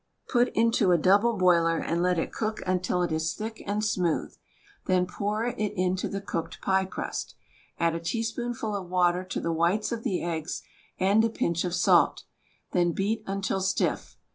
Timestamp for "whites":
9.53-9.91